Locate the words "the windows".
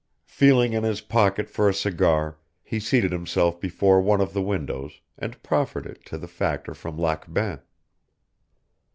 4.33-4.99